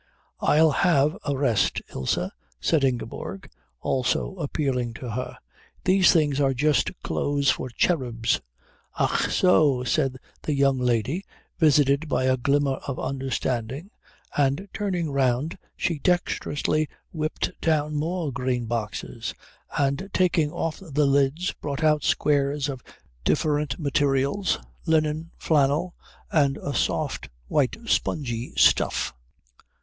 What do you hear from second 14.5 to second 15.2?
turning